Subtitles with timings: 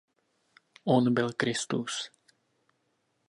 [0.83, 2.11] On byl Kristus.